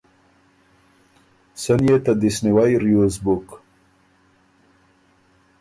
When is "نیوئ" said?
2.43-2.73